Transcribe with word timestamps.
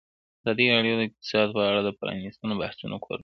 ازادي 0.43 0.65
راډیو 0.75 0.95
د 0.99 1.01
اقتصاد 1.07 1.47
په 1.55 1.61
اړه 1.69 1.81
د 1.83 1.89
پرانیستو 1.99 2.59
بحثونو 2.61 2.95
کوربه 3.05 3.15
وه. 3.17 3.19